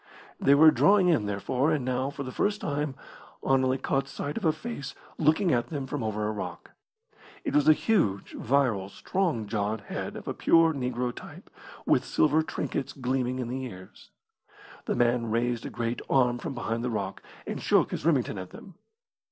[0.39, 2.95] They were drawing in, therefore, and now, for the first time,
[3.47, 6.71] Anerley caught sight of a face looking at them from over a rock.
[7.43, 11.51] It was a huge, virile, strong jawed head of a pure negro type,
[11.85, 14.09] with silver trinkets gleaming in the ears.
[14.85, 18.49] The man raised a great arm from behind the rock, and shook his Remington at
[18.49, 18.73] them.